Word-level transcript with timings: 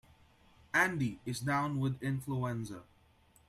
Andy 0.73 1.19
is 1.27 1.41
down 1.41 1.79
with 1.79 2.01
influenza. 2.01 2.81